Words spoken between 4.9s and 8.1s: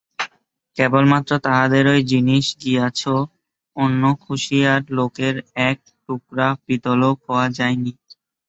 লোকের এক টুকরা পিতলও খোয়া যায় নাই।